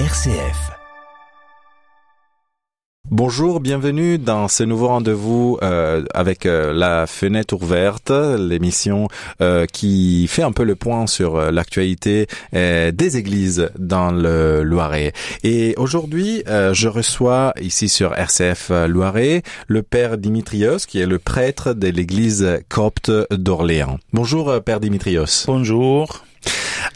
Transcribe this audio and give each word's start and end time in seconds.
RCF. 0.00 0.72
Bonjour, 3.08 3.60
bienvenue 3.60 4.18
dans 4.18 4.48
ce 4.48 4.64
nouveau 4.64 4.88
rendez-vous 4.88 5.56
euh, 5.62 6.04
avec 6.12 6.46
euh, 6.46 6.72
la 6.72 7.06
fenêtre 7.06 7.54
ouverte, 7.54 8.10
l'émission 8.10 9.06
euh, 9.40 9.66
qui 9.66 10.26
fait 10.26 10.42
un 10.42 10.50
peu 10.50 10.64
le 10.64 10.74
point 10.74 11.06
sur 11.06 11.36
euh, 11.36 11.52
l'actualité 11.52 12.26
euh, 12.54 12.90
des 12.90 13.18
églises 13.18 13.70
dans 13.78 14.10
le 14.10 14.64
Loiret. 14.64 15.12
Et 15.44 15.74
aujourd'hui, 15.76 16.42
je 16.46 16.88
reçois 16.88 17.54
ici 17.60 17.88
sur 17.88 18.14
RCF 18.14 18.72
Loiret 18.88 19.44
le 19.68 19.84
père 19.84 20.18
Dimitrios, 20.18 20.78
qui 20.88 20.98
est 20.98 21.06
le 21.06 21.20
prêtre 21.20 21.72
de 21.72 21.86
l'église 21.86 22.58
copte 22.68 23.12
d'Orléans. 23.30 24.00
Bonjour, 24.12 24.60
père 24.64 24.80
Dimitrios. 24.80 25.44
Bonjour. 25.46 26.24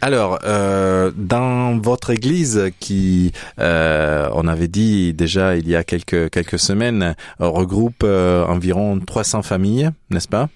Alors, 0.01 0.39
euh, 0.45 1.11
dans 1.17 1.79
votre 1.79 2.11
église 2.11 2.71
qui, 2.79 3.33
euh, 3.59 4.29
on 4.33 4.47
avait 4.47 4.69
dit 4.69 5.13
déjà 5.13 5.57
il 5.57 5.69
y 5.69 5.75
a 5.75 5.83
quelques 5.83 6.31
quelques 6.31 6.59
semaines, 6.59 7.17
euh, 7.41 7.49
regroupe 7.49 8.03
euh, 8.05 8.45
environ 8.47 8.99
300 9.01 9.43
familles, 9.43 9.91
n'est-ce 10.11 10.29
pas? 10.29 10.49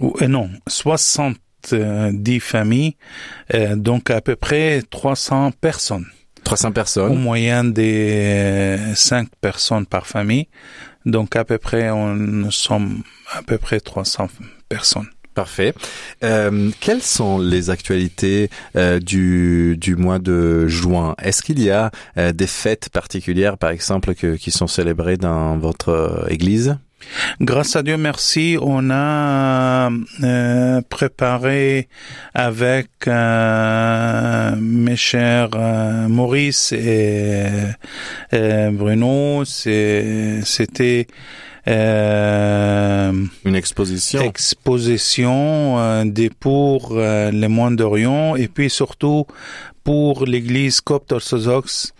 Euh, 0.00 0.28
non, 0.28 0.48
70 0.68 2.40
familles, 2.40 2.96
euh, 3.54 3.74
donc 3.74 4.10
à 4.10 4.20
peu 4.20 4.36
près 4.36 4.82
300 4.88 5.50
personnes. 5.60 6.06
300 6.44 6.68
Au 6.68 6.72
personnes. 6.72 7.18
moyen 7.18 7.64
des 7.64 8.78
5 8.94 9.28
personnes 9.40 9.86
par 9.86 10.06
famille. 10.06 10.46
Donc 11.04 11.34
à 11.36 11.44
peu 11.44 11.58
près, 11.58 11.90
on, 11.90 12.14
nous 12.14 12.52
sommes 12.52 13.02
à 13.32 13.42
peu 13.42 13.58
près 13.58 13.80
300 13.80 14.28
personnes. 14.68 15.08
Parfait. 15.38 15.72
Euh, 16.24 16.72
quelles 16.80 17.00
sont 17.00 17.38
les 17.38 17.70
actualités 17.70 18.50
euh, 18.74 18.98
du 18.98 19.76
du 19.76 19.94
mois 19.94 20.18
de 20.18 20.66
juin? 20.66 21.14
Est-ce 21.22 21.44
qu'il 21.44 21.62
y 21.62 21.70
a 21.70 21.92
euh, 22.16 22.32
des 22.32 22.48
fêtes 22.48 22.88
particulières, 22.88 23.56
par 23.56 23.70
exemple, 23.70 24.16
que, 24.16 24.34
qui 24.34 24.50
sont 24.50 24.66
célébrées 24.66 25.16
dans 25.16 25.56
votre 25.56 25.90
euh, 25.90 26.26
église? 26.28 26.76
Grâce 27.40 27.76
à 27.76 27.84
Dieu, 27.84 27.96
merci, 27.96 28.58
on 28.60 28.90
a 28.90 29.90
euh, 30.24 30.80
préparé 30.88 31.88
avec 32.34 32.88
euh, 33.06 34.56
mes 34.60 34.96
chers 34.96 35.50
euh, 35.54 36.08
Maurice 36.08 36.72
et 36.72 37.46
euh, 38.32 38.70
Bruno, 38.72 39.44
c'était 39.44 41.06
Une 41.68 43.54
exposition 43.54 44.22
exposition 44.22 45.78
euh, 45.78 46.04
des 46.04 46.30
pour 46.30 46.92
euh, 46.92 47.30
les 47.30 47.48
moines 47.48 47.76
d'Orient 47.76 48.36
et 48.36 48.48
puis 48.48 48.70
surtout 48.70 49.26
pour 49.84 50.24
l'Église 50.24 50.80
copte 50.80 51.12
orthodoxe. 51.12 51.92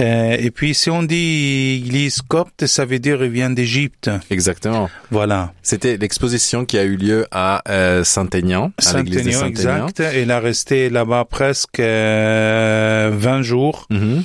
Euh, 0.00 0.36
et 0.38 0.50
puis 0.50 0.74
si 0.74 0.90
on 0.90 1.02
dit 1.04 1.82
Église 1.86 2.20
copte, 2.20 2.66
ça 2.66 2.84
veut 2.84 2.98
dire 2.98 3.22
il 3.24 3.30
vient 3.30 3.50
d'Égypte. 3.50 4.10
Exactement. 4.30 4.90
Voilà. 5.10 5.52
C'était 5.62 5.96
l'exposition 5.96 6.64
qui 6.64 6.76
a 6.76 6.82
eu 6.82 6.96
lieu 6.96 7.26
à 7.30 7.62
euh, 7.68 8.02
Saint-Aignan, 8.02 8.72
à 8.84 8.96
l'église 8.98 9.24
de 9.24 9.30
Saint-Aignan, 9.30 9.86
exact. 9.86 10.02
Il 10.16 10.30
a 10.32 10.40
resté 10.40 10.90
là-bas 10.90 11.24
presque 11.30 11.78
euh, 11.78 13.10
20 13.14 13.42
jours. 13.42 13.86
Mhm, 13.90 14.24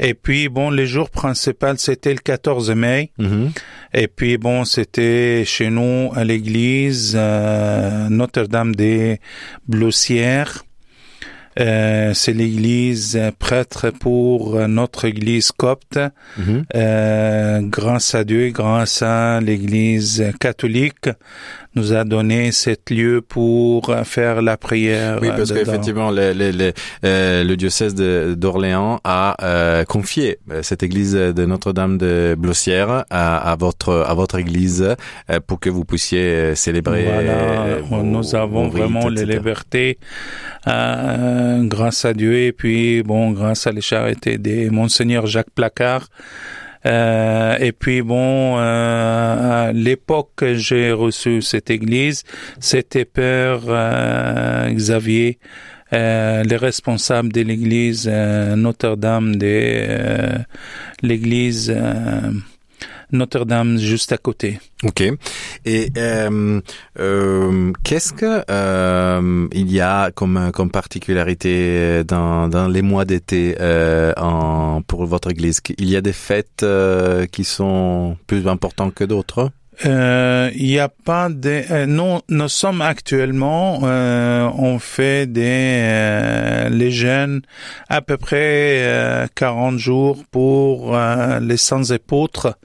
Et 0.00 0.14
puis, 0.14 0.48
bon, 0.48 0.70
les 0.70 0.86
jours 0.86 1.10
principaux, 1.10 1.76
c'était 1.76 2.12
le 2.14 2.20
14 2.20 2.70
mai. 2.70 3.10
mhm. 3.18 3.52
Et 3.94 4.08
puis, 4.08 4.38
bon, 4.38 4.64
c'était 4.64 5.42
chez 5.44 5.68
nous 5.68 6.10
à 6.14 6.24
l'église 6.24 7.12
euh, 7.14 8.08
Notre-Dame 8.08 8.74
des 8.74 9.20
Blossières. 9.68 10.64
Euh, 11.60 12.14
c'est 12.14 12.32
l'église 12.32 13.16
euh, 13.16 13.30
prêtre 13.38 13.90
pour 13.90 14.56
euh, 14.56 14.66
notre 14.66 15.04
église 15.04 15.52
copte. 15.52 15.98
Mhm. 16.38 16.64
Euh, 16.74 17.60
grâce 17.62 18.14
à 18.14 18.24
Dieu, 18.24 18.50
grâce 18.50 19.02
à 19.02 19.40
l'Église 19.40 20.32
catholique, 20.40 21.10
nous 21.74 21.92
a 21.92 22.04
donné 22.04 22.52
cet 22.52 22.90
lieu 22.90 23.22
pour 23.22 23.94
faire 24.04 24.42
la 24.42 24.56
prière. 24.56 25.18
Oui, 25.22 25.28
parce 25.28 25.48
dedans. 25.50 25.60
qu'effectivement, 25.60 26.10
le, 26.10 26.32
le, 26.32 26.50
le, 26.50 26.72
euh, 27.04 27.44
le 27.44 27.56
diocèse 27.56 27.94
d'Orléans 27.94 29.00
a 29.04 29.36
euh, 29.42 29.84
confié 29.84 30.38
euh, 30.50 30.62
cette 30.62 30.82
église 30.82 31.14
de 31.14 31.44
Notre-Dame 31.46 31.98
de 31.98 32.34
Blossière 32.38 33.04
à, 33.10 33.50
à 33.52 33.56
votre 33.56 34.04
à 34.06 34.14
votre 34.14 34.38
église 34.38 34.82
euh, 35.30 35.40
pour 35.46 35.60
que 35.60 35.70
vous 35.70 35.84
puissiez 35.84 36.20
euh, 36.20 36.54
célébrer. 36.54 37.04
Voilà, 37.04 37.32
euh, 37.64 37.80
vos- 37.88 38.02
nous 38.02 38.34
avons 38.34 38.64
rites, 38.64 38.72
vraiment 38.74 39.08
les 39.08 39.24
libertés 39.24 39.98
euh, 40.66 41.62
grâce 41.64 42.04
à 42.04 42.12
Dieu 42.14 42.34
et 42.38 42.52
puis 42.52 43.02
bon 43.02 43.30
grâce 43.32 43.66
à 43.66 43.72
les 43.72 43.80
charités 43.80 44.38
de 44.38 44.68
monseigneur 44.70 45.26
Jacques 45.26 45.50
Placard. 45.54 46.08
Euh, 46.84 47.56
et 47.60 47.72
puis 47.72 48.02
bon, 48.02 48.58
euh, 48.58 49.68
à 49.68 49.72
l'époque 49.72 50.30
que 50.36 50.54
j'ai 50.54 50.92
reçu 50.92 51.42
cette 51.42 51.70
église, 51.70 52.24
c'était 52.60 53.04
Père 53.04 53.60
euh, 53.68 54.70
Xavier, 54.72 55.38
euh, 55.92 56.42
les 56.42 56.56
responsables 56.56 57.32
de 57.32 57.42
l'église 57.42 58.08
euh, 58.10 58.56
Notre-Dame 58.56 59.36
de 59.36 59.46
euh, 59.46 60.38
l'église 61.02 61.72
Notre-Dame 63.12 63.78
juste 63.78 64.12
à 64.12 64.18
côté. 64.18 64.58
Ok. 64.84 65.02
Et 65.64 65.90
euh, 65.96 66.60
euh, 66.98 67.72
qu'est-ce 67.84 68.12
que 68.12 68.42
euh, 68.50 69.48
il 69.52 69.70
y 69.70 69.80
a 69.80 70.10
comme 70.10 70.50
comme 70.52 70.70
particularité 70.70 72.04
dans 72.04 72.48
dans 72.48 72.68
les 72.68 72.82
mois 72.82 73.04
d'été 73.04 73.56
euh, 73.60 74.12
pour 74.86 75.06
votre 75.06 75.30
église? 75.30 75.60
Il 75.78 75.88
y 75.88 75.96
a 75.96 76.00
des 76.00 76.12
fêtes 76.12 76.62
euh, 76.62 77.26
qui 77.26 77.44
sont 77.44 78.16
plus 78.26 78.48
importantes 78.48 78.94
que 78.94 79.04
d'autres? 79.04 79.50
Euh, 79.86 80.50
Il 80.54 80.66
n'y 80.66 80.78
a 80.78 80.88
pas 80.88 81.28
de. 81.30 81.62
euh, 81.70 81.86
nous, 81.86 82.20
nous 82.28 82.48
sommes 82.48 82.82
actuellement, 82.82 83.80
euh, 83.84 84.48
on 84.56 84.78
fait 84.78 85.26
des 85.26 85.42
euh, 85.80 86.68
les 86.68 86.90
jeunes 86.90 87.40
à 87.88 88.02
peu 88.02 88.16
près 88.16 88.82
euh, 88.82 89.26
40 89.34 89.78
jours 89.78 90.24
pour 90.30 90.94
euh, 90.96 91.40
les 91.40 91.56
sans 91.56 91.90
épôtres. 91.92 92.58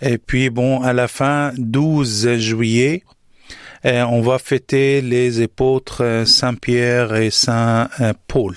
Et 0.00 0.16
puis 0.18 0.48
bon, 0.50 0.80
à 0.82 0.92
la 0.94 1.08
fin, 1.08 1.52
12 1.58 2.36
juillet, 2.38 3.02
euh, 3.84 4.02
on 4.04 4.22
va 4.22 4.38
fêter 4.38 5.02
les 5.02 5.42
épôtres 5.42 6.02
euh, 6.02 6.24
Saint-Pierre 6.24 7.14
et 7.16 7.30
Saint-Paul. 7.30 8.54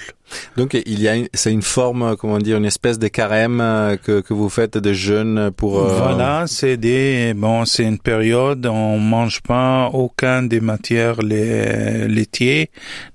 Donc 0.57 0.73
il 0.85 1.01
y 1.01 1.07
a 1.07 1.15
c'est 1.33 1.51
une 1.51 1.61
forme 1.61 2.15
comment 2.17 2.37
dire 2.39 2.57
une 2.57 2.65
espèce 2.65 2.99
de 2.99 3.07
carême 3.07 3.59
euh, 3.61 3.97
que 3.97 4.21
que 4.21 4.33
vous 4.33 4.49
faites 4.49 4.77
de 4.77 4.93
jeûne 4.93 5.51
pour 5.55 5.79
euh, 5.79 5.93
Voilà, 5.97 6.45
c'est 6.47 6.77
des 6.77 7.33
bon, 7.35 7.65
c'est 7.65 7.83
une 7.83 7.99
période 7.99 8.65
on 8.65 8.97
mange 8.99 9.41
pas 9.41 9.89
aucun 9.93 10.43
des 10.43 10.59
matières 10.61 11.21
lait- 11.21 12.07
laitiers 12.07 12.69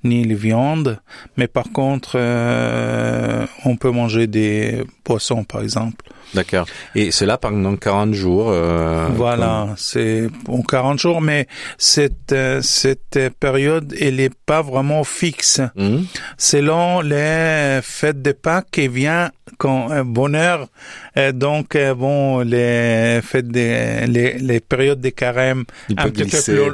ni 0.05 0.25
les 0.25 0.35
viandes, 0.35 1.01
mais 1.37 1.47
par 1.49 1.71
contre 1.73 2.13
euh, 2.17 3.47
on 3.65 3.77
peut 3.77 3.91
manger 3.91 4.27
des 4.27 4.85
poissons 5.05 5.45
par 5.45 5.63
exemple. 5.63 6.05
D'accord. 6.35 6.67
Et 6.95 7.11
cela 7.11 7.39
pendant 7.39 7.77
40 7.77 8.13
jours. 8.13 8.51
euh, 8.51 9.09
voilà, 9.15 9.69
c'est 9.77 10.29
en 10.49 10.63
40 10.63 10.99
jours, 10.99 11.21
mais 11.21 11.47
cette 11.79 12.33
euh, 12.33 12.61
cette 12.63 13.19
période 13.41 13.95
elle 14.01 14.21
est 14.21 14.35
pas 14.35 14.63
vraiment 14.63 15.05
fixe. 15.05 15.61
Hmm. 15.77 16.03
selon 16.37 17.01
les 17.01 17.81
fêtes 17.83 18.23
de 18.23 18.33
Pâques 18.33 18.71
qui 18.71 18.89
vient 18.89 19.31
quand 19.59 19.91
un 19.91 20.05
bonheur 20.05 20.69
euh, 21.17 21.33
donc 21.33 21.75
euh, 21.75 21.95
bon 21.95 22.41
les 22.41 23.21
fêtes 23.23 23.49
de, 23.49 24.07
les, 24.07 24.39
les 24.39 24.61
périodes 24.61 25.01
de 25.01 25.09
carême 25.11 25.65
Il 25.89 25.99
un 25.99 26.11
petit 26.11 26.25
peu 26.25 26.43
plus 26.43 26.71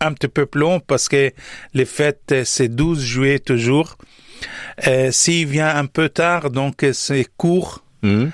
un 0.00 0.12
petit 0.12 0.28
peu 0.28 0.46
plus 0.46 0.60
long 0.60 0.80
parce 0.80 1.08
que 1.08 1.32
les 1.74 1.84
fêtes 1.84 2.32
euh, 2.32 2.42
c'est 2.44 2.68
12 2.68 3.00
juillet 3.00 3.38
toujours 3.38 3.96
euh, 4.86 5.10
s'il 5.12 5.46
vient 5.46 5.74
un 5.76 5.86
peu 5.86 6.08
tard 6.08 6.50
donc 6.50 6.82
euh, 6.82 6.92
c'est 6.92 7.26
court 7.36 7.80
Hmm. 8.02 8.26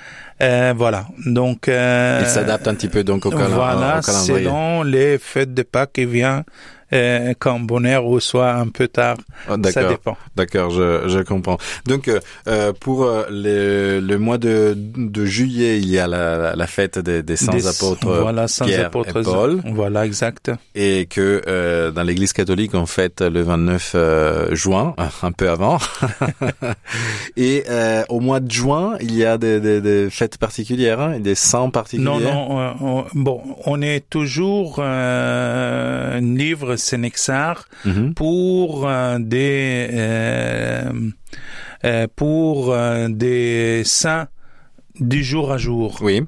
Euh, 0.42 0.72
voilà 0.76 1.06
donc 1.26 1.68
euh, 1.68 2.20
Il 2.22 2.26
s'adapte 2.28 2.66
un 2.68 2.74
petit 2.74 2.88
peu 2.88 3.04
donc 3.04 3.26
au, 3.26 3.30
calen- 3.30 3.48
voilà 3.48 3.98
au 3.98 4.02
calendrier. 4.02 4.44
selon 4.44 4.82
les 4.82 5.18
fêtes 5.18 5.52
de 5.54 5.62
Pâques 5.62 5.92
qui 5.94 6.04
vient 6.06 6.44
euh, 6.92 7.34
quand 7.38 7.60
bonheur 7.60 8.06
ou 8.06 8.20
soit 8.20 8.52
un 8.52 8.68
peu 8.68 8.88
tard 8.88 9.16
Oh, 9.48 9.52
ça 9.52 9.56
D'accord. 9.56 9.88
dépend 9.90 10.16
D'accord, 10.36 10.70
je, 10.70 11.08
je 11.08 11.18
comprends. 11.20 11.56
Donc, 11.86 12.08
euh, 12.08 12.20
euh, 12.46 12.72
pour 12.78 13.04
euh, 13.04 13.24
le, 13.30 14.00
le 14.00 14.18
mois 14.18 14.36
de, 14.38 14.74
de 14.76 15.24
juillet, 15.24 15.78
il 15.78 15.88
y 15.88 15.98
a 15.98 16.06
la, 16.06 16.54
la- 16.54 16.66
fête 16.66 16.98
des, 16.98 17.22
des 17.22 17.36
saints 17.36 17.52
Des- 17.52 17.66
apôtres 17.66 18.06
voilà, 18.20 18.46
sans 18.48 18.66
Pierre 18.66 18.86
apôtres, 18.86 19.16
et 19.16 19.22
Paul, 19.22 19.60
Voilà, 19.72 20.04
exact. 20.04 20.50
et 20.74 21.06
que 21.08 21.42
euh, 21.48 21.90
dans 21.90 22.02
l'Église 22.02 22.32
catholique, 22.34 22.74
on 22.74 22.84
fête 22.86 23.22
le 23.22 23.42
29 23.42 23.92
euh, 23.94 24.54
juin, 24.54 24.94
un 25.22 25.32
peu 25.32 25.48
avant. 25.48 25.78
et 27.36 27.64
euh, 27.68 28.04
au 28.08 28.20
mois 28.20 28.40
de 28.40 28.50
juin, 28.50 28.96
il 29.00 29.14
y 29.14 29.24
a 29.24 29.38
des, 29.38 29.60
des, 29.60 29.80
des 29.80 30.10
fêtes 30.10 30.38
particulières, 30.38 31.00
hein, 31.00 31.18
des 31.20 31.34
saints 31.34 31.70
particuliers. 31.70 32.04
Non, 32.04 32.20
non, 32.20 32.60
euh, 32.60 32.70
on- 32.80 33.04
bon, 33.14 33.40
on 33.66 33.80
est 33.82 34.08
toujours 34.08 34.76
euh, 34.80 36.18
un 36.18 36.20
livre 36.20 36.76
Sénexar 36.80 37.66
Mhm. 37.84 38.14
pour 38.14 38.88
des 39.20 39.88
euh, 39.92 40.90
euh, 41.84 42.06
pour 42.16 42.74
des 43.08 43.82
saints 43.84 44.26
du 44.98 45.22
jour 45.22 45.52
à 45.52 45.56
jour. 45.58 45.98
Oui. 46.02 46.22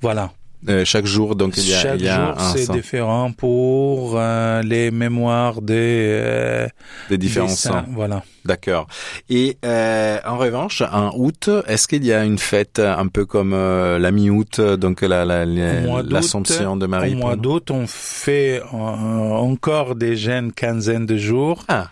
Voilà. 0.00 0.32
Euh, 0.68 0.84
chaque 0.84 1.06
jour, 1.06 1.34
donc 1.34 1.56
il 1.56 1.68
y 1.68 1.74
a, 1.74 1.78
Chaque 1.78 1.98
il 1.98 2.04
y 2.04 2.08
a 2.08 2.16
jour, 2.26 2.34
un 2.38 2.52
c'est 2.56 2.70
différent 2.70 3.32
pour 3.32 4.12
euh, 4.16 4.62
les 4.62 4.92
mémoires 4.92 5.60
des, 5.60 5.74
euh, 5.74 6.68
des 7.10 7.18
différents 7.18 7.48
saints. 7.48 7.70
saints. 7.70 7.86
Voilà. 7.90 8.22
D'accord. 8.44 8.86
Et 9.28 9.58
euh, 9.64 10.18
en 10.24 10.36
revanche, 10.38 10.82
en 10.82 11.10
août, 11.16 11.50
est-ce 11.66 11.88
qu'il 11.88 12.04
y 12.04 12.12
a 12.12 12.22
une 12.24 12.38
fête 12.38 12.78
un 12.78 13.08
peu 13.08 13.24
comme 13.26 13.52
la 13.52 14.10
mi-août, 14.12 14.60
donc 14.60 15.00
la 15.02 15.24
la- 15.24 15.44
la- 15.44 16.02
l'Assomption 16.02 16.76
de 16.76 16.86
Marie 16.86 17.14
Au 17.14 17.18
mois 17.18 17.34
d'août, 17.36 17.70
on 17.72 17.86
fait 17.88 18.62
encore 18.70 19.96
des 19.96 20.14
jeunes 20.16 20.52
quinzaine 20.52 21.06
de 21.06 21.16
jours. 21.16 21.64
Ah. 21.68 21.88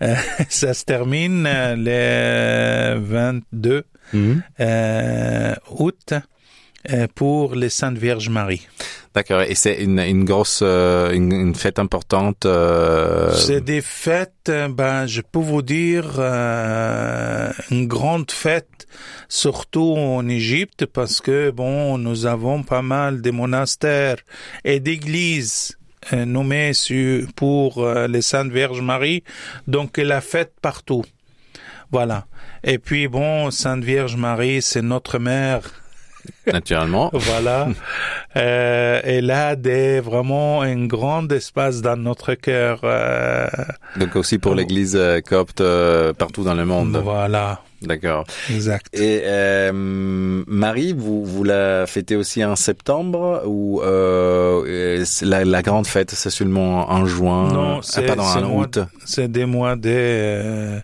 Ça 0.48 0.74
se 0.74 0.84
termine 0.84 1.44
euh, 1.48 2.94
le 2.94 3.00
22 3.00 3.82
Mhm. 4.12 4.42
août 5.80 6.14
pour 7.14 7.54
les 7.54 7.68
Saintes 7.68 7.98
Vierges 7.98 8.28
Marie. 8.28 8.66
D'accord. 9.14 9.40
Et 9.42 9.54
c'est 9.54 9.82
une, 9.82 9.98
une 9.98 10.24
grosse, 10.24 10.60
euh, 10.62 11.10
une, 11.12 11.32
une 11.32 11.54
fête 11.54 11.78
importante. 11.78 12.44
euh, 12.44 13.32
C'est 13.32 13.62
des 13.62 13.80
fêtes, 13.80 14.50
euh, 14.50 14.68
ben, 14.68 15.06
je 15.06 15.22
peux 15.22 15.38
vous 15.38 15.62
dire, 15.62 16.16
euh, 16.18 17.50
une 17.70 17.86
grande 17.86 18.30
fête, 18.30 18.86
surtout 19.28 19.94
en 19.96 20.28
Égypte, 20.28 20.84
parce 20.84 21.22
que, 21.22 21.50
bon, 21.50 21.96
nous 21.96 22.26
avons 22.26 22.62
pas 22.62 22.82
mal 22.82 23.22
de 23.22 23.30
monastères 23.30 24.18
et 24.64 24.80
d'églises 24.80 25.78
euh, 26.12 26.26
nommées 26.26 26.74
sur, 26.74 27.26
pour 27.34 27.82
euh, 27.82 28.06
les 28.08 28.20
Saintes 28.20 28.52
Vierges 28.52 28.82
Marie, 28.82 29.24
donc 29.66 29.96
la 29.96 30.20
fête 30.20 30.52
partout. 30.60 31.04
Voilà. 31.90 32.26
Et 32.64 32.78
puis, 32.78 33.08
bon, 33.08 33.50
Sainte 33.50 33.82
Vierge 33.82 34.16
Marie, 34.16 34.60
c'est 34.60 34.82
notre 34.82 35.18
mère. 35.18 35.62
Naturellement. 36.52 37.10
Voilà. 37.12 37.68
Euh, 38.36 39.00
elle 39.04 39.30
a 39.30 39.56
des, 39.56 40.00
vraiment 40.00 40.62
un 40.62 40.86
grand 40.86 41.30
espace 41.32 41.80
dans 41.82 41.96
notre 41.96 42.34
cœur. 42.34 42.80
euh, 42.84 43.46
Donc 43.96 44.16
aussi 44.16 44.38
pour 44.38 44.54
l'Église 44.54 44.94
euh, 44.96 45.20
copte 45.20 45.60
euh, 45.60 46.12
partout 46.12 46.44
dans 46.44 46.54
le 46.54 46.64
monde. 46.66 47.00
Voilà, 47.02 47.60
D'accord. 47.82 48.24
exact. 48.50 48.88
Et 48.98 49.22
euh, 49.24 49.72
Marie, 50.46 50.92
vous 50.92 51.24
vous 51.24 51.44
la 51.44 51.86
fêtez 51.86 52.16
aussi 52.16 52.44
en 52.44 52.56
septembre 52.56 53.42
ou 53.46 53.80
euh, 53.82 55.04
la, 55.22 55.44
la 55.44 55.62
grande 55.62 55.86
fête 55.86 56.10
c'est 56.10 56.30
seulement 56.30 56.90
en 56.90 57.06
juin? 57.06 57.48
Non, 57.52 57.76
ah, 57.78 57.80
c'est 57.82 58.06
c'est 58.06 58.20
en 58.20 58.58
août. 58.58 58.78
C'est 59.04 59.28
des 59.30 59.46
mois 59.46 59.76
de 59.76 59.88
euh, 59.90 60.80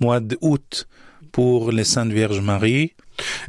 mois 0.00 0.20
d'août 0.20 0.86
pour 1.32 1.70
les 1.72 1.84
Saintes 1.84 2.12
Vierges 2.12 2.40
Marie. 2.40 2.94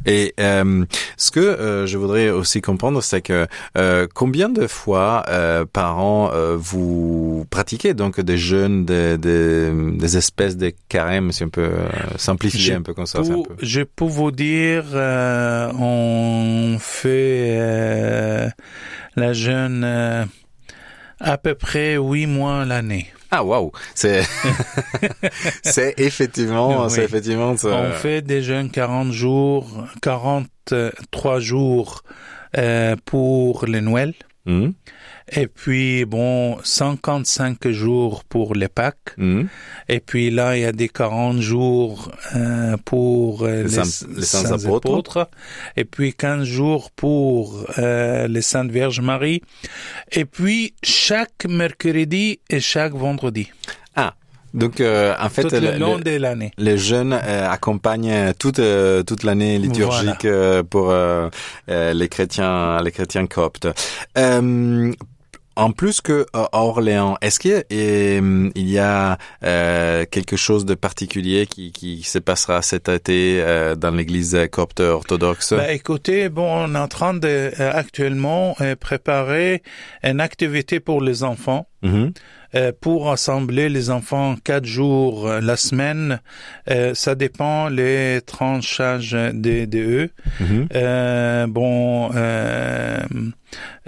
Et 0.06 0.34
euh, 0.40 0.84
ce 1.16 1.30
que 1.30 1.40
euh, 1.40 1.86
je 1.86 1.98
voudrais 1.98 2.30
aussi 2.30 2.60
comprendre, 2.60 3.02
c'est 3.02 3.22
que 3.22 3.46
euh, 3.76 4.06
combien 4.14 4.48
de 4.48 4.66
fois 4.66 5.24
par 5.72 5.98
an 5.98 6.30
vous 6.56 7.46
pratiquez? 7.50 7.94
Donc 7.94 8.20
des 8.20 8.38
jeûnes, 8.38 8.84
des, 8.84 9.18
des, 9.18 9.70
des 9.72 10.16
espèces 10.16 10.56
de 10.56 10.72
carême, 10.88 11.32
si 11.32 11.44
on 11.44 11.48
peut 11.50 11.70
simplifier 12.16 12.72
Je 12.72 12.78
un 12.78 12.82
peu 12.82 12.94
comme 12.94 13.06
ça. 13.06 13.20
Pour- 13.22 13.46
peu. 13.48 13.54
je 13.62 13.82
peux 13.82 14.04
vous 14.04 14.30
dire, 14.30 14.84
on 14.94 16.76
fait 16.78 18.48
la 19.16 19.32
jeûne 19.32 19.84
à 21.20 21.38
peu 21.38 21.54
près 21.54 21.96
huit 21.96 22.26
mois 22.26 22.64
l'année. 22.64 23.12
Ah 23.30 23.44
waouh, 23.44 23.70
c'est 23.94 24.22
c'est 25.62 25.94
effectivement, 25.98 26.84
Oui. 26.84 26.90
c'est 26.90 27.04
effectivement. 27.04 27.56
ça. 27.56 27.68
On 27.68 27.92
fait 27.92 28.22
des 28.22 28.42
jeûnes 28.42 28.70
40 28.70 29.12
jours, 29.12 29.84
43 30.02 31.38
jours 31.40 32.02
euh, 32.58 32.96
pour 33.04 33.66
les 33.66 33.80
Noël. 33.80 34.14
Mhm, 34.50 34.72
Et 35.32 35.46
puis, 35.46 36.04
bon, 36.06 36.58
55 36.64 37.68
jours 37.68 38.24
pour 38.24 38.54
les 38.54 38.68
Pâques. 38.68 39.14
mhm. 39.16 39.48
Et 39.88 40.00
puis 40.00 40.30
là, 40.30 40.56
il 40.56 40.62
y 40.62 40.64
a 40.64 40.72
des 40.72 40.88
40 40.88 41.40
jours 41.40 42.10
euh, 42.34 42.76
pour 42.84 43.42
euh, 43.44 43.58
Les 43.58 43.62
les, 43.62 43.68
saints- 43.68 44.06
les 44.16 44.22
saints 44.22 44.42
saints 44.48 44.64
apôtres. 44.66 44.88
apôtres. 45.18 45.30
Et 45.76 45.84
puis 45.84 46.14
15 46.14 46.44
jours 46.44 46.90
pour 46.90 47.64
euh, 47.78 48.26
les 48.28 48.42
Saintes 48.42 48.70
Vierges 48.72 49.00
Marie. 49.00 49.42
Et 50.12 50.24
puis, 50.24 50.74
chaque 50.82 51.44
mercredi 51.48 52.40
et 52.50 52.60
chaque 52.60 52.94
vendredi. 52.94 53.48
Donc 54.54 54.80
euh, 54.80 55.14
en 55.20 55.28
fait, 55.28 55.42
tout 55.42 55.50
le 55.54 55.78
long 55.78 55.96
le- 55.98 56.02
de 56.04 56.16
l'année. 56.16 56.50
les 56.58 56.76
jeunes 56.78 57.12
euh, 57.12 57.48
accompagnent 57.48 58.32
toute 58.38 58.58
euh, 58.58 59.02
toute 59.02 59.22
l'année 59.22 59.58
liturgique 59.58 60.24
euh, 60.24 60.62
pour 60.62 60.90
euh, 60.90 61.28
euh, 61.68 61.92
les 61.92 62.08
chrétiens 62.08 62.82
les 62.82 62.90
chrétiens 62.90 63.26
coptes. 63.26 63.68
Euh, 64.18 64.92
en 65.56 65.72
plus 65.72 66.00
que 66.00 66.12
euh, 66.12 66.24
à 66.52 66.62
Orléans, 66.64 67.16
est-ce 67.20 67.38
qu'il 67.38 67.50
y 68.56 68.78
a, 68.78 69.12
euh, 69.12 69.16
euh, 69.44 70.04
quelque 70.10 70.36
chose 70.36 70.64
de 70.64 70.74
particulier 70.74 71.46
qui, 71.46 71.70
qui 71.72 72.02
se 72.02 72.18
passera 72.18 72.62
cet 72.62 72.88
été 72.88 73.42
euh, 73.42 73.74
dans 73.74 73.90
l'Église 73.90 74.38
copte 74.50 74.80
orthodoxe? 74.80 75.52
Bah, 75.52 75.72
écoutez, 75.72 76.28
bon, 76.28 76.48
on 76.50 76.74
est 76.74 76.78
en 76.78 76.88
train 76.88 77.14
de 77.14 77.28
euh, 77.60 77.70
actuellement 77.72 78.56
euh, 78.60 78.74
préparer 78.76 79.62
une 80.02 80.20
activité 80.20 80.80
pour 80.80 81.02
les 81.02 81.24
enfants. 81.24 81.66
Mhm. 81.82 81.94
euh, 81.94 82.10
pour 82.80 83.06
rassembler 83.06 83.68
les 83.68 83.90
enfants 83.90 84.34
quatre 84.42 84.64
jours 84.66 85.28
euh, 85.28 85.40
la 85.40 85.56
semaine. 85.56 86.20
Euh, 86.70 86.94
ça 86.94 87.14
dépend 87.14 87.68
les 87.68 88.20
tranchages 88.26 89.16
des 89.34 89.66
de 89.66 89.78
eux. 89.78 90.10
Euh, 90.74 91.46
bon, 91.46 92.10
euh, 92.14 92.98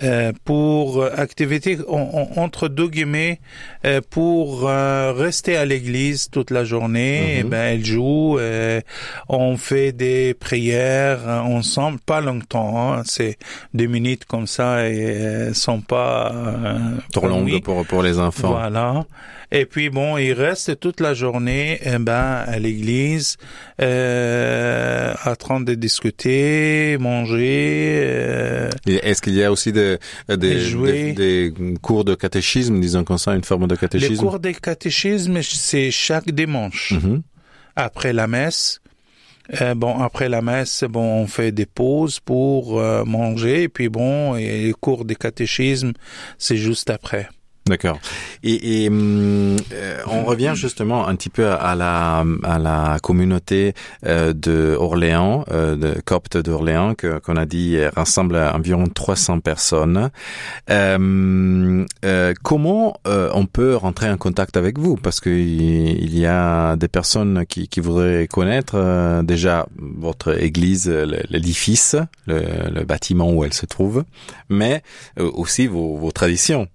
euh, 0.03 0.33
pour 0.45 1.05
activité 1.05 1.79
on- 1.89 2.27
on- 2.37 2.41
entre 2.41 2.69
deux 2.69 2.89
guillemets, 2.89 3.41
euh, 3.85 4.01
pour 4.11 4.69
euh, 4.69 5.13
rester 5.13 5.57
à 5.57 5.65
l'église 5.65 6.29
toute 6.31 6.51
la 6.51 6.65
journée, 6.65 7.21
Mhm. 7.21 7.39
eh 7.41 7.43
ben 7.45 7.63
elle 7.75 7.85
joue. 7.85 8.39
euh, 8.39 8.81
on 9.29 9.57
fait 9.57 9.93
des 9.93 10.35
prières 10.35 11.21
euh, 11.29 11.41
ensemble, 11.41 11.99
pas 12.05 12.21
longtemps. 12.21 12.93
hein, 12.95 13.03
c'est 13.05 13.37
deux 13.75 13.87
minutes 13.87 14.25
comme 14.25 14.47
ça 14.47 14.89
et 14.89 15.17
euh, 15.21 15.55
sont 15.55 15.81
pas 15.81 16.33
euh, 16.35 16.79
Trop 17.13 17.29
longue 17.29 17.49
longues. 17.51 17.63
pour 17.63 17.85
pour 17.87 18.03
les 18.03 18.19
enfants. 18.19 18.52
Voilà. 18.55 19.05
Et 19.51 19.67
puis 19.67 19.91
bon, 19.91 20.17
il 20.17 20.33
reste 20.33 20.81
toute 20.81 21.01
la 21.01 21.13
journée 21.13 21.79
eh 21.85 21.99
ben, 21.99 22.43
à 22.47 22.59
l'église, 22.59 23.37
euh, 24.07 25.13
en 25.25 25.35
train 25.37 25.61
de 25.61 25.75
discuter, 25.75 26.97
manger. 26.99 28.01
euh, 28.05 28.71
Est-ce 28.87 29.21
qu'il 29.23 29.35
y 29.35 29.45
a 29.45 29.51
aussi 29.53 29.73
des 29.73 29.99
des, 30.29 30.37
des 30.37 31.13
des 31.13 31.55
cours 31.83 32.05
de 32.05 32.15
catéchisme, 32.15 32.81
disons 32.81 33.05
comme 33.05 33.19
ça, 33.19 33.35
une 33.35 33.45
forme 33.45 33.67
de 33.67 33.75
les 33.75 33.79
catéchisme? 33.79 34.17
cours 34.25 34.41
de 34.41 34.51
catéchisme, 34.53 35.43
c'est 35.43 35.91
chaque 35.91 36.31
dimanche 36.31 36.93
Mhm. 36.93 37.23
après 37.77 38.13
la 38.13 38.27
messe. 38.27 38.81
Euh, 39.61 39.75
bon, 39.75 39.99
après 40.01 40.29
la 40.29 40.41
messe, 40.41 40.85
bon, 40.89 41.23
on 41.25 41.27
fait 41.27 41.53
des 41.53 41.67
pauses 41.67 42.21
pour 42.21 42.79
euh, 42.81 43.05
manger. 43.05 43.65
Et 43.65 43.69
puis 43.69 43.89
bon, 43.89 44.37
et 44.37 44.63
les 44.67 44.73
cours 44.73 45.05
de 45.05 45.15
catéchisme, 45.15 45.93
c'est 46.39 46.57
juste 46.57 46.89
après. 46.91 47.29
D'accord. 47.67 48.01
Et, 48.43 48.85
et 48.85 48.89
hum, 48.89 49.57
euh, 49.73 49.99
on 50.09 50.25
revient 50.25 50.53
justement 50.57 51.07
un 51.07 51.15
petit 51.15 51.29
peu 51.29 51.47
à 51.49 51.77
la 51.77 52.25
à 52.43 52.59
la 52.59 52.99
communauté 53.01 53.75
euh, 54.05 54.33
de 54.33 54.75
Orléans, 54.77 55.45
euh, 55.53 55.77
de 55.77 56.01
copte 56.01 56.37
d'Orléans, 56.37 56.95
que 56.97 57.21
qu'on 57.21 57.37
a 57.37 57.47
dit 57.47 57.77
euh, 57.77 57.91
rassemble 57.95 58.37
environ 58.37 58.89
300 58.89 59.39
personnes. 59.41 60.11
Euh, 60.71 61.87
euh, 62.05 62.35
comment 62.43 62.97
euh, 63.07 63.31
on 63.33 63.47
peut 63.47 63.77
rentrer 63.77 64.11
en 64.11 64.17
contact 64.17 64.57
avec 64.57 64.79
vous? 64.79 64.97
Parce 64.97 65.21
que 65.21 65.31
il 65.31 66.19
y 66.19 66.27
a 66.27 66.75
des 66.75 66.89
personnes 66.89 67.45
qui, 67.49 67.69
qui 67.69 67.79
voudraient 67.79 68.27
connaître 68.27 68.75
euh, 68.75 69.23
déjà 69.23 69.67
votre 69.79 70.43
église, 70.43 70.89
l'édifice, 71.31 71.95
le, 72.27 72.43
le 72.75 72.85
bâtiment 72.85 73.31
où 73.33 73.45
elle 73.45 73.55
se 73.55 73.67
trouve, 73.67 74.05
mais 74.49 74.83
euh, 75.21 75.31
aussi 75.33 75.69
vos, 75.69 75.97
vos 75.97 76.11
traditions. 76.11 76.67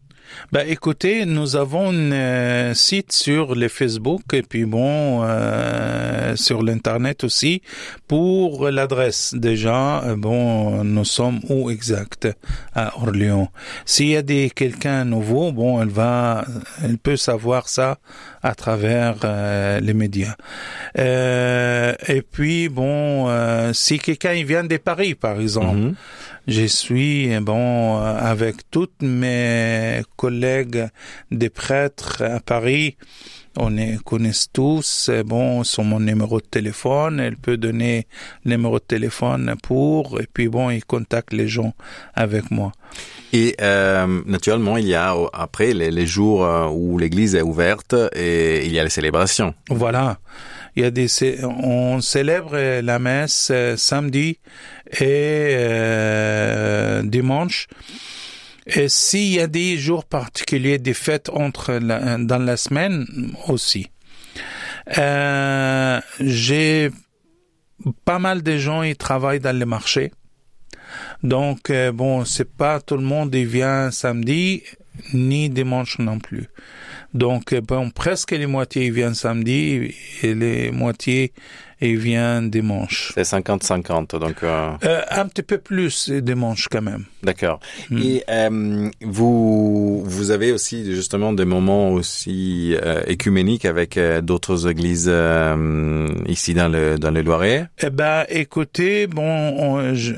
Bah 0.52 0.64
écoutez, 0.66 1.26
nous 1.26 1.56
avons 1.56 1.90
un 1.90 2.12
euh, 2.12 2.74
site 2.74 3.12
sur 3.12 3.56
le 3.56 3.68
Facebook 3.68 4.22
et 4.34 4.42
puis 4.42 4.66
bon 4.66 5.24
euh, 5.24 6.36
sur 6.36 6.64
l'internet 6.64 7.24
aussi 7.24 7.62
pour 8.08 8.70
l'adresse. 8.70 9.34
Déjà, 9.36 10.04
euh, 10.04 10.16
bon, 10.16 10.84
nous 10.84 11.06
sommes 11.06 11.40
où 11.50 11.70
exact? 11.70 12.28
À 12.74 12.98
Orléans. 12.98 13.50
S'il 13.86 14.10
y 14.10 14.16
a 14.16 14.22
des 14.22 14.50
quelqu'un 14.50 15.06
nouveau, 15.06 15.52
bon, 15.52 15.82
elle 15.82 15.90
va, 15.90 16.46
elle 16.84 16.98
peut 16.98 17.18
savoir 17.18 17.68
ça 17.68 17.98
à 18.44 18.56
travers 18.56 19.16
euh, 19.24 19.80
les 19.80 19.94
médias. 19.94 20.36
Et 20.96 22.22
puis 22.22 22.70
bon, 22.70 23.28
si 23.74 24.00
quelqu'un 24.00 24.34
vient 24.44 24.64
de 24.64 24.78
Paris 24.78 25.16
par 25.16 25.40
exemple. 25.40 25.78
Mhm. 25.78 25.96
Je 26.48 26.66
suis 26.66 27.30
eh 27.30 27.42
bon 27.42 27.98
euh, 27.98 28.16
avec 28.18 28.72
tous 28.72 28.88
mes 29.02 30.02
collègues 30.16 30.88
des 31.30 31.50
prêtres 31.50 32.24
à 32.24 32.40
Paris. 32.40 32.96
on 33.58 33.70
les 33.70 33.98
connaît 34.06 34.32
tous. 34.54 35.10
Bon, 35.26 35.66
sur 35.66 35.84
mon 35.84 36.00
numéro 36.00 36.40
de 36.40 36.46
téléphone, 36.46 37.20
elle 37.20 37.36
peut 37.36 37.58
donner 37.58 38.08
le 38.46 38.52
numéro 38.52 38.80
de 38.80 38.86
téléphone 38.86 39.56
pour, 39.62 40.22
et 40.22 40.28
puis 40.32 40.48
bon, 40.48 40.70
il 40.70 40.86
contacte 40.86 41.34
les 41.34 41.50
gens 41.50 41.74
avec 42.14 42.50
moi. 42.50 42.72
Et 43.34 43.56
euh, 43.62 44.22
naturellement, 44.26 44.78
il 44.78 44.88
y 44.88 44.96
a 44.96 45.14
après 45.34 45.74
les, 45.74 45.92
les 45.92 46.06
jours 46.06 46.46
euh, 46.46 46.68
où 46.70 46.98
l'église 46.98 47.36
est 47.36 47.42
ouverte 47.42 47.94
et 48.16 48.66
il 48.66 48.72
y 48.72 48.80
a 48.80 48.86
les 48.86 48.90
célébrations. 48.90 49.54
Voilà. 49.70 50.18
On 51.44 52.02
célèbre 52.02 52.82
la 52.82 53.00
messe 53.00 53.50
euh, 53.52 53.76
samedi 53.78 54.40
et 54.92 55.02
euh, 55.02 57.02
dimanche. 57.04 57.68
Et 58.68 58.90
s'il 58.90 59.34
y 59.34 59.40
a 59.40 59.48
des 59.48 59.78
jours 59.78 60.06
particuliers, 60.06 60.78
des 60.78 60.94
fêtes 60.94 61.30
entre 61.30 61.80
dans 61.80 62.44
la 62.44 62.58
semaine 62.58 63.06
aussi. 63.48 63.88
Euh, 64.98 66.00
J'ai 66.20 66.92
pas 68.06 68.20
mal 68.20 68.44
de 68.44 68.58
gens 68.58 68.84
qui 68.84 68.96
travaillent 68.96 69.40
dans 69.40 69.58
les 69.58 69.66
marchés. 69.66 70.12
Donc, 71.24 71.70
euh, 71.70 71.92
bon, 71.92 72.26
c'est 72.26 72.52
pas 72.56 72.80
tout 72.80 72.98
le 72.98 73.04
monde 73.04 73.32
qui 73.32 73.46
vient 73.46 73.92
samedi, 73.92 74.64
ni 75.14 75.50
dimanche 75.50 76.00
non 76.00 76.20
plus. 76.20 76.48
Donc, 77.14 77.54
euh, 77.54 77.62
bon, 77.62 77.90
presque 77.90 78.32
les 78.32 78.48
moitiés 78.48 78.90
viennent 78.90 79.16
samedi 79.16 79.94
et 80.24 80.34
les 80.34 80.72
moitiés 80.72 81.34
ils 81.82 81.98
viennent 81.98 82.50
dimanche. 82.50 83.12
C'est 83.16 83.24
50-50, 83.24 84.20
donc... 84.20 84.44
Euh... 84.44 84.72
Euh, 84.84 85.02
un 85.12 85.28
petit 85.28 85.44
peu 85.44 85.58
plus 85.58 86.10
dimanche 86.10 86.68
quand 86.70 86.82
même. 86.82 87.06
D'accord. 87.24 87.60
Mm. 87.90 87.98
Et 87.98 88.24
euh, 88.30 88.90
vous 89.02 90.04
vous 90.04 90.32
avez 90.32 90.52
aussi 90.52 90.86
justement 90.94 91.34
des 91.34 91.46
moments 91.46 91.92
aussi 91.92 92.76
euh, 92.76 93.02
écuméniques 93.08 93.66
avec 93.66 93.98
euh, 93.98 94.22
d'autres 94.22 94.70
églises 94.70 95.10
euh, 95.10 96.08
ici 96.28 96.54
dans 96.54 96.70
le 96.70 96.98
dans 96.98 97.12
le 97.12 97.22
Loiret? 97.22 97.68
Eh 97.84 97.90
ben, 97.90 98.26
écoutez, 98.30 99.08
bon, 99.08 99.24
on, 99.24 99.94
je, 99.94 100.14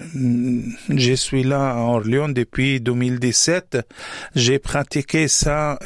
je, 0.89 1.13
suis 1.13 1.43
là 1.43 1.71
à 1.71 1.77
Orléans 1.77 2.29
depuis 2.29 2.79
2017. 2.79 3.79
J'ai 4.35 4.59
pratiqué 4.59 5.27
ça 5.27 5.79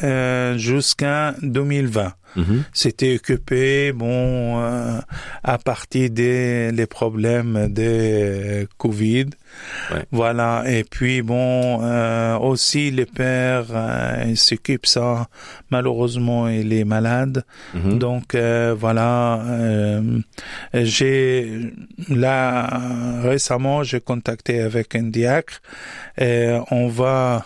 jusqu'en 0.58 1.34
2020. 1.42 2.14
-hmm. 2.38 2.64
C'était 2.74 3.16
occupé, 3.16 3.92
bon, 3.94 4.60
euh, 4.62 5.00
à 5.44 5.58
partir 5.58 6.10
des 6.10 6.72
les 6.72 6.88
problèmes 6.88 7.68
de 7.74 8.68
Covid. 8.78 9.30
Ouais. 9.92 10.06
Voilà. 10.12 10.64
Et 10.68 10.84
puis 10.84 11.22
bon, 11.22 11.82
euh, 11.84 12.38
aussi 12.38 12.92
le 12.92 13.06
père 13.06 13.66
euh, 13.72 14.26
il 14.32 14.38
s'occupe 14.38 14.86
ça. 14.86 15.28
Malheureusement, 15.70 16.48
il 16.48 16.74
est 16.74 16.86
malade. 16.86 17.44
-hmm. 17.76 17.98
Donc 17.98 18.36
euh, 18.36 18.76
voilà. 18.84 19.14
j'ai 20.74 21.72
là 22.10 22.42
récemment, 23.24 23.84
j'ai 23.84 24.02
contacté 24.02 24.62
avec 24.62 24.96
un 24.96 25.08
diacre. 25.10 25.62
Et 26.18 26.58
on 26.72 26.88
va 26.88 27.46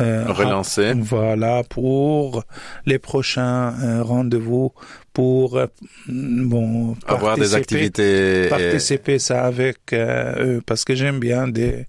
euh, 0.00 0.24
relancer. 0.28 0.94
Voilà 0.94 1.62
pour 1.68 2.44
les 2.86 2.98
prochains 2.98 3.74
euh, 3.82 4.02
rendez-vous 4.02 4.72
pour 5.12 5.56
euh, 5.56 5.66
bon 6.08 6.96
avoir 7.06 7.36
des 7.36 7.54
activités 7.54 8.48
participer 8.48 9.14
et... 9.14 9.18
ça 9.18 9.44
avec 9.44 9.92
euh, 9.92 10.56
eux 10.56 10.62
parce 10.64 10.84
que 10.84 10.94
j'aime 10.94 11.18
bien 11.18 11.48
des 11.48 11.86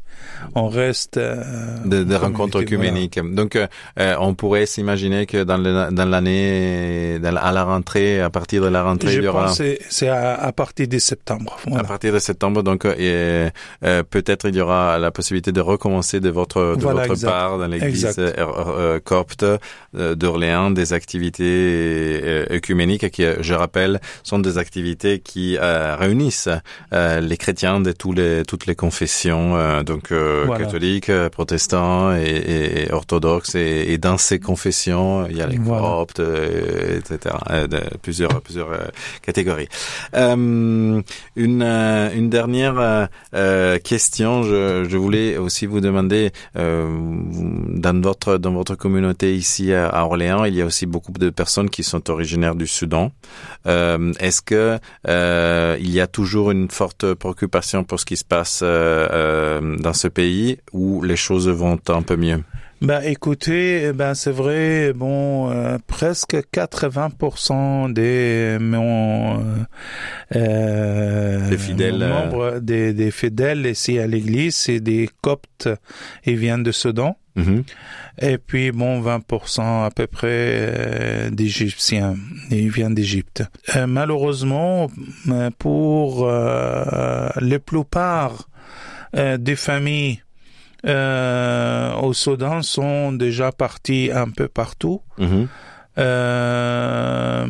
on 0.53 0.67
reste 0.67 1.17
euh, 1.17 1.43
des, 1.85 2.03
des 2.03 2.15
rencontres 2.17 2.59
œcuméniques. 2.61 3.19
Voilà. 3.19 3.35
Donc 3.35 3.57
on 3.97 4.33
pourrait 4.33 4.65
s'imaginer 4.65 5.25
que 5.25 5.43
dans 5.43 5.57
l'année 6.09 7.19
à 7.23 7.51
la 7.51 7.63
rentrée 7.63 8.19
à 8.19 8.29
partir 8.29 8.63
de 8.63 8.67
la 8.67 8.83
rentrée 8.83 9.11
Je 9.11 9.19
il 9.19 9.23
y 9.23 9.27
aura 9.27 9.45
pense 9.45 9.61
c'est 9.89 10.09
à, 10.09 10.35
à, 10.35 10.51
partir 10.51 10.87
de 10.87 10.97
septembre. 10.97 11.57
Voilà. 11.65 11.83
À 11.83 11.87
partir 11.87 12.13
de 12.13 12.19
septembre 12.19 12.63
donc 12.63 12.83
peut-être 12.83 14.49
il 14.49 14.55
y 14.55 14.61
aura 14.61 14.99
la 14.99 15.11
possibilité 15.11 15.51
de 15.51 15.61
recommencer 15.61 16.19
de 16.19 16.29
votre 16.29 16.75
de 16.75 16.81
voilà, 16.81 17.01
votre 17.01 17.13
exact. 17.13 17.29
part 17.29 17.57
dans 17.57 17.67
l'église 17.67 18.19
copte 19.05 19.45
d'Orléans 19.93 20.71
des 20.71 20.93
activités 20.93 22.45
œcuméniques 22.51 23.03
qui, 23.09 23.23
je 23.39 23.53
rappelle, 23.53 23.99
sont 24.23 24.39
des 24.39 24.57
activités 24.57 25.19
qui 25.19 25.57
euh, 25.57 25.95
réunissent 25.95 26.49
euh, 26.93 27.19
les 27.19 27.37
chrétiens 27.37 27.79
de 27.79 27.91
tous 27.91 28.13
les, 28.13 28.43
toutes 28.45 28.65
les 28.65 28.75
confessions, 28.75 29.55
euh, 29.55 29.83
donc 29.83 30.11
voilà. 30.11 30.57
catholiques, 30.63 31.11
protestants 31.31 32.15
et, 32.15 32.87
orthodoxes. 32.91 33.55
Et, 33.55 33.93
et, 33.93 33.97
dans 33.97 34.17
ces 34.17 34.39
confessions, 34.39 35.27
il 35.29 35.37
y 35.37 35.41
a 35.41 35.47
les 35.47 35.57
voilà. 35.57 35.81
coptes, 35.81 36.21
etc. 36.21 37.35
De 37.69 37.81
plusieurs, 38.01 38.41
plusieurs 38.41 38.69
catégories. 39.21 39.69
une, 40.13 41.03
une 41.35 42.29
dernière 42.29 43.09
question, 43.83 44.43
je, 44.43 44.85
je 44.87 44.97
voulais 44.97 45.37
aussi 45.37 45.65
vous 45.65 45.81
demander, 45.81 46.31
dans 46.55 48.01
votre, 48.01 48.37
dans 48.37 48.53
votre 48.53 48.75
communauté 48.75 49.35
ici 49.35 49.73
à 49.73 50.05
Orléans, 50.05 50.45
il 50.45 50.55
y 50.55 50.61
a 50.61 50.65
aussi 50.65 50.85
beaucoup 50.85 51.11
de 51.11 51.29
personnes 51.29 51.69
qui 51.69 51.83
sont 51.83 52.09
originaires 52.09 52.55
du 52.55 52.67
Soudan. 52.67 52.98
Euh, 53.67 54.13
Est-ce 54.19 54.41
que 54.41 54.79
euh, 55.07 55.77
il 55.79 55.91
y 55.91 56.01
a 56.01 56.07
toujours 56.07 56.51
une 56.51 56.69
forte 56.69 57.13
préoccupation 57.13 57.83
pour 57.83 57.99
ce 57.99 58.05
qui 58.05 58.17
se 58.17 58.25
passe 58.25 58.61
euh, 58.63 59.77
dans 59.77 59.93
ce 59.93 60.07
pays 60.07 60.59
où 60.71 61.01
les 61.03 61.19
choses 61.25 61.49
vont 61.49 61.79
un 61.89 62.01
peu 62.01 62.15
mieux? 62.15 62.41
Ben 62.81 63.01
écoutez, 63.01 63.91
ben 63.93 64.13
c'est 64.13 64.31
vrai, 64.31 64.93
bon, 64.93 65.51
euh, 65.51 65.77
presque 65.87 66.35
80% 66.53 67.91
des 67.91 68.57
mon, 68.59 69.43
euh, 70.35 71.49
des 71.49 71.57
fidèles, 71.57 71.97
membres 71.99 72.59
des, 72.59 72.93
des 72.93 73.11
fidèles 73.11 73.65
ici 73.65 73.99
à 73.99 74.07
l'église, 74.07 74.55
c'est 74.55 74.79
des 74.79 75.09
Coptes, 75.21 75.69
ils 76.25 76.37
viennent 76.37 76.63
de 76.63 76.71
Soudan. 76.71 77.17
Mm 77.35 77.43
-hmm. 77.43 77.63
Et 78.21 78.37
puis, 78.37 78.71
bon, 78.71 79.01
20% 79.01 79.85
à 79.85 79.91
peu 79.91 80.07
près 80.07 80.27
euh, 80.29 81.29
d'Égyptiens. 81.29 82.15
Ils 82.51 82.69
viennent 82.69 82.95
d'Égypte. 82.95 83.43
Euh, 83.75 83.87
malheureusement, 83.87 84.89
pour 85.57 86.27
euh, 86.27 87.29
la 87.39 87.59
plupart 87.59 88.49
euh, 89.15 89.37
des 89.37 89.55
familles 89.55 90.21
euh, 90.85 91.93
au 91.95 92.13
Soudan 92.13 92.61
sont 92.61 93.11
déjà 93.11 93.51
partis 93.51 94.11
un 94.13 94.29
peu 94.29 94.47
partout. 94.47 95.01
Mm 95.17 95.25
-hmm. 95.25 95.47
Euh, 95.99 97.45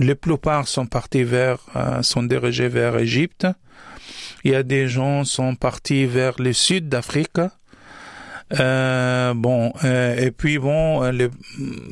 les 0.00 0.14
plupart 0.14 0.66
sont 0.66 0.86
partis 0.86 1.22
vers, 1.22 1.58
euh, 1.76 2.02
sont 2.02 2.22
dirigés 2.22 2.68
vers 2.68 2.98
Égypte. 2.98 3.46
Il 4.44 4.52
y 4.52 4.54
a 4.54 4.62
des 4.62 4.88
gens 4.88 5.24
sont 5.24 5.54
partis 5.54 6.06
vers 6.06 6.34
le 6.40 6.52
sud 6.52 6.88
d'Afrique. 6.88 7.40
Euh, 8.58 9.34
bon, 9.34 9.72
et 9.84 10.32
puis 10.32 10.58
bon, 10.58 11.08
le, 11.12 11.30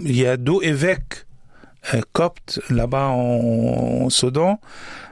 il 0.05 0.17
y 0.17 0.27
a 0.27 0.37
deux 0.37 0.59
évêques 0.63 1.27
coptes 2.13 2.61
là-bas 2.71 3.11
au 3.11 4.11
Soudan. 4.11 4.59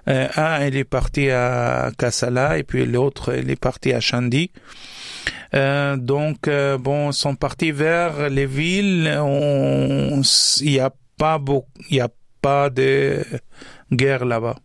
un, 0.09 0.67
il 0.67 0.77
est 0.77 0.85
parti 0.85 1.31
à 1.31 1.91
Kassala 1.97 2.59
et 2.59 2.65
puis 2.65 2.85
l'autre, 2.87 3.37
il 3.37 3.51
est 3.51 3.61
parti 3.61 3.93
à 3.93 4.01
Chandi. 4.01 4.51
Euh, 5.55 5.97
donc 5.97 6.49
euh, 6.49 6.79
bon, 6.79 7.13
sont 7.13 7.35
partis 7.35 7.73
vers 7.73 8.29
les 8.29 8.47
villes. 8.47 9.11
Il 10.61 10.71
n'y 10.71 10.81
a 10.81 10.93
pas 11.19 11.39
beaucoup, 11.39 11.69
il 11.91 11.97
y 11.97 12.01
a 12.01 12.09
pas 12.41 12.71
de 12.71 13.25
guerre 13.93 14.25
là-bas. 14.25 14.57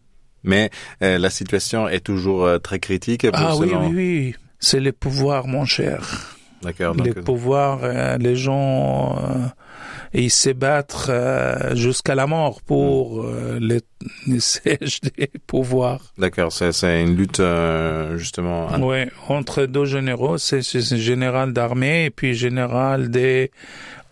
Mais 0.44 0.72
euh, 1.04 1.18
la 1.18 1.30
situation 1.30 1.88
est 1.88 2.00
toujours 2.00 2.60
très 2.62 2.80
critique. 2.80 3.26
ah 3.34 3.56
oui, 3.56 3.70
selon... 3.70 3.88
oui, 3.90 3.96
oui, 3.96 4.36
c'est 4.60 4.80
le 4.80 4.92
pouvoir, 4.92 5.48
mon 5.48 5.66
cher. 5.66 6.38
D'accord. 6.64 6.96
Les 6.96 7.14
pouvoirs, 7.14 7.80
les 8.20 8.36
gens 8.36 9.18
et 10.14 10.30
se 10.30 10.50
battre 10.50 11.08
euh, 11.10 11.76
jusqu'à 11.76 12.16
la 12.16 12.28
mort 12.28 12.62
pour 12.62 13.24
euh, 13.24 13.60
les, 13.62 13.80
les 14.28 14.40
sièges 14.40 15.00
des 15.02 15.30
pouvoirs. 15.48 16.14
D'accord, 16.18 16.52
c'est 16.52 17.02
une 17.02 17.16
lutte 17.16 17.40
euh, 17.40 18.18
justement. 18.18 18.68
Oui, 18.80 19.06
entre 19.28 19.66
deux 19.66 19.86
généraux, 19.86 20.38
c'est 20.38 20.62
général 20.98 21.54
d'armée 21.54 22.06
et 22.06 22.10
puis 22.10 22.34
général 22.34 23.10
des 23.10 23.52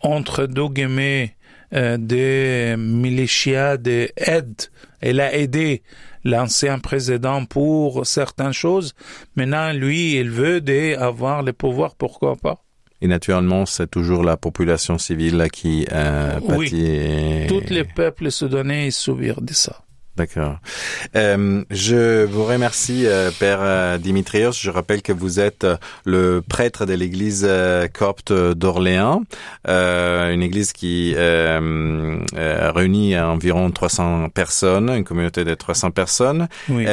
entre 0.02 0.46
deux 0.46 0.70
guillemets 0.70 1.36
des 1.72 2.76
milicias 2.78 3.78
des 3.78 4.12
aides. 4.18 4.72
Elle 5.02 5.20
a 5.20 5.36
aidé 5.36 5.84
l'ancien 6.24 6.80
président 6.80 7.46
pour 7.46 8.08
certaines 8.08 8.54
choses. 8.54 8.96
Maintenant, 9.36 9.72
lui, 9.72 10.16
il 10.16 10.32
veut 10.32 10.64
avoir 10.98 11.44
les 11.44 11.54
pouvoirs, 11.54 11.96
pourquoi 11.96 12.36
pas? 12.36 12.64
Et 13.02 13.08
naturellement, 13.08 13.66
c'est 13.66 13.90
toujours 13.90 14.24
la 14.24 14.36
population 14.36 14.98
civile 14.98 15.48
qui 15.52 15.88
euh, 15.92 16.40
oui. 16.42 16.70
pâtit. 16.70 17.48
Tous 17.48 17.74
les 17.74 17.86
peuples 17.86 18.30
soudanais 18.30 18.92
subissent 18.92 19.42
de 19.42 19.54
ça. 19.54 19.84
D'accord. 20.20 20.58
Euh, 21.16 21.64
je 21.72 22.26
vous 22.26 22.44
remercie, 22.44 23.04
euh, 23.08 23.32
Père 23.40 23.60
euh, 23.62 23.98
Dimitrios. 23.98 24.52
Je 24.52 24.70
rappelle 24.70 25.02
que 25.02 25.14
vous 25.14 25.40
êtes 25.40 25.66
le 26.06 26.42
prêtre 26.48 26.86
de 26.86 26.94
l'église 26.94 27.48
copte 27.98 28.34
d'Orléans, 28.34 29.22
euh, 29.70 30.34
une 30.34 30.44
église 30.44 30.74
qui 30.74 31.16
réunit 32.76 33.18
environ 33.18 33.72
300 33.72 34.28
personnes, 34.30 34.90
une 34.90 35.06
communauté 35.06 35.46
de 35.46 35.54
300 35.54 35.92
personnes. 35.92 36.48
Oui. 36.68 36.86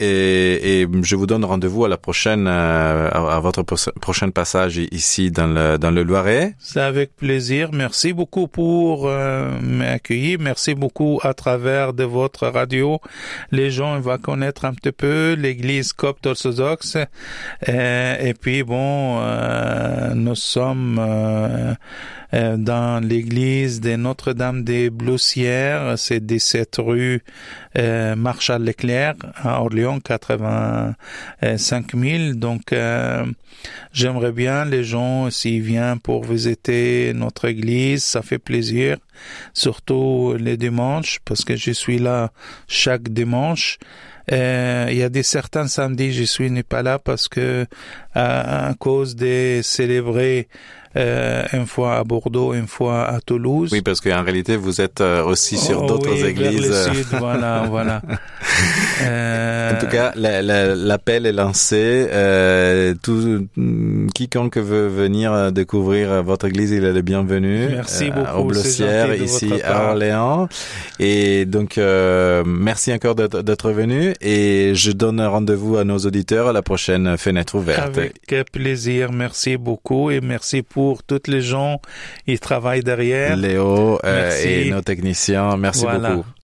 Et, 0.00 0.80
et 0.82 0.88
je 1.02 1.16
vous 1.16 1.26
donne 1.26 1.44
rendez-vous 1.44 1.84
à 1.84 1.88
la 1.88 1.96
prochaine, 1.96 2.48
à, 2.48 3.06
à 3.36 3.38
votre 3.40 3.62
pro- 3.62 3.92
prochain 4.00 4.30
passage 4.30 4.78
ici 4.90 5.30
dans 5.30 5.46
le, 5.46 5.78
dans 5.78 5.92
le 5.92 6.02
Loiret. 6.02 6.54
C'est 6.58 6.80
avec 6.80 7.14
plaisir. 7.14 7.70
Merci 7.72 8.12
beaucoup 8.12 8.48
pour 8.48 9.08
m'accueillir. 9.08 10.38
Merci 10.40 10.74
beaucoup 10.74 11.20
à 11.22 11.34
travers 11.34 11.92
de 11.92 12.04
votre 12.04 12.31
radio. 12.40 13.00
Les 13.50 13.70
gens 13.70 13.98
vont 14.00 14.18
connaître 14.18 14.64
un 14.64 14.74
petit 14.74 14.92
peu 14.92 15.34
l'Église 15.38 15.92
copte 15.92 16.26
orthodoxe. 16.26 16.96
Euh, 17.68 18.16
et 18.18 18.34
puis 18.34 18.62
bon, 18.62 19.20
euh, 19.20 20.14
nous 20.14 20.34
sommes 20.34 21.00
euh, 22.34 22.56
dans 22.56 23.02
l'église 23.02 23.80
de 23.80 23.96
Notre-Dame 23.96 24.64
des 24.64 24.90
Bloussières. 24.90 25.98
C'est 25.98 26.24
17 26.24 26.76
rue 26.78 27.22
euh, 27.78 28.16
Marshal 28.16 28.64
Leclerc 28.64 29.14
à 29.36 29.60
Orléans, 29.60 30.00
85 30.00 31.96
000. 31.96 32.34
Donc 32.34 32.72
euh, 32.72 33.24
J'aimerais 33.92 34.32
bien 34.32 34.64
les 34.64 34.84
gens 34.84 35.30
s'ils 35.30 35.62
viennent 35.62 36.00
pour 36.00 36.24
visiter 36.24 37.12
notre 37.14 37.46
église, 37.46 38.02
ça 38.02 38.22
fait 38.22 38.38
plaisir, 38.38 38.96
surtout 39.54 40.34
les 40.38 40.56
dimanches 40.56 41.20
parce 41.24 41.44
que 41.44 41.56
je 41.56 41.70
suis 41.72 41.98
là 41.98 42.32
chaque 42.68 43.08
dimanche. 43.10 43.78
Euh, 44.30 44.86
il 44.90 44.96
y 44.96 45.02
a 45.02 45.08
des 45.08 45.24
certains 45.24 45.66
samedis 45.66 46.12
je 46.12 46.22
suis 46.22 46.48
n'est 46.48 46.62
pas 46.62 46.84
là 46.84 47.00
parce 47.00 47.26
que 47.26 47.66
à, 48.14 48.68
à 48.68 48.74
cause 48.74 49.16
de 49.16 49.60
célébrer 49.64 50.48
euh, 50.96 51.44
une 51.52 51.66
fois 51.66 51.96
à 51.96 52.04
Bordeaux, 52.04 52.52
une 52.54 52.66
fois 52.66 53.04
à 53.08 53.20
Toulouse. 53.20 53.70
Oui, 53.72 53.80
parce 53.82 54.00
qu'en 54.00 54.22
réalité, 54.22 54.56
vous 54.56 54.80
êtes 54.80 55.00
euh, 55.00 55.24
aussi 55.24 55.56
sur 55.56 55.82
Oh 55.82 55.86
d'autres 55.86 56.10
oui, 56.12 56.18
vers 56.20 56.28
églises. 56.30 56.68
le 56.88 56.94
sud, 56.94 57.06
voilà, 57.18 57.64
voilà. 57.70 58.02
Euh, 59.02 59.72
En 59.72 59.78
tout 59.80 59.86
cas, 59.86 60.12
la- 60.16 60.42
la- 60.42 60.74
l'appel 60.74 61.26
est 61.26 61.32
lancé. 61.32 62.06
Euh, 62.12 62.94
tout 63.02 63.46
mm, 63.56 64.08
quiconque 64.14 64.56
veut 64.58 64.86
venir 64.88 65.32
euh, 65.32 65.50
découvrir 65.50 66.12
euh, 66.12 66.22
votre 66.22 66.46
église, 66.46 66.70
il 66.72 66.84
est 66.84 66.92
le 66.92 67.02
bienvenu. 67.02 67.68
Merci 67.70 68.10
beaucoup, 68.10 68.38
Au 68.40 68.44
Blossière, 68.44 69.14
ici 69.14 69.50
à. 69.64 69.88
Orléans. 69.90 70.48
Et 70.98 71.44
donc, 71.46 71.78
euh, 71.78 72.42
merci 72.46 72.92
encore 72.92 73.14
d'être 73.14 73.70
venu. 73.70 74.14
Et 74.20 74.72
je 74.74 74.92
donne 74.92 75.20
rendez-vous 75.20 75.76
à 75.76 75.84
nos 75.84 75.98
auditeurs 75.98 76.48
à 76.48 76.52
la 76.52 76.62
prochaine 76.62 77.16
fenêtre 77.16 77.54
ouverte. 77.56 77.96
Avec 77.96 78.12
plaisir, 78.52 79.12
merci 79.12 79.56
beaucoup 79.56 80.10
et 80.10 80.20
merci 80.20 80.62
pour 80.62 81.02
toutes 81.02 81.28
les 81.28 81.40
gens 81.40 81.80
qui 82.26 82.38
travaillent 82.38 82.82
derrière. 82.82 83.36
Léo 83.36 83.98
et 84.44 84.70
nos 84.70 84.80
techniciens, 84.82 85.56
merci 85.56 85.82
Voilà. 85.82 86.10
beaucoup. 86.16 86.28